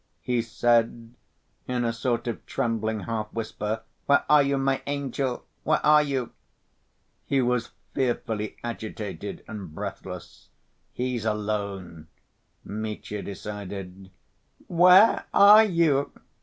he 0.23 0.41
said, 0.41 1.13
in 1.67 1.85
a 1.85 1.93
sort 1.93 2.25
of 2.25 2.43
trembling 2.47 3.01
half‐ 3.01 3.31
whisper. 3.31 3.83
"Where 4.07 4.25
are 4.27 4.41
you, 4.41 4.57
my 4.57 4.81
angel, 4.87 5.45
where 5.63 5.77
are 5.85 6.01
you?" 6.01 6.31
He 7.27 7.39
was 7.39 7.69
fearfully 7.93 8.57
agitated 8.63 9.43
and 9.47 9.75
breathless. 9.75 10.49
"He's 10.91 11.23
alone." 11.23 12.07
Mitya 12.65 13.21
decided. 13.21 14.09
"Where 14.65 15.25
are 15.35 15.63
you?" 15.65 16.11